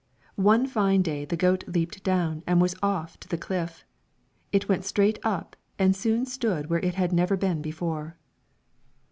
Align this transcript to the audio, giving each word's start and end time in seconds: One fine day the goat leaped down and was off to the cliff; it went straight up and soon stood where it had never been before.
One 0.41 0.65
fine 0.65 1.03
day 1.03 1.25
the 1.25 1.37
goat 1.37 1.63
leaped 1.67 2.03
down 2.03 2.41
and 2.47 2.59
was 2.59 2.73
off 2.81 3.19
to 3.19 3.27
the 3.27 3.37
cliff; 3.37 3.85
it 4.51 4.67
went 4.67 4.83
straight 4.83 5.19
up 5.23 5.55
and 5.77 5.95
soon 5.95 6.25
stood 6.25 6.71
where 6.71 6.79
it 6.79 6.95
had 6.95 7.13
never 7.13 7.37
been 7.37 7.61
before. 7.61 8.17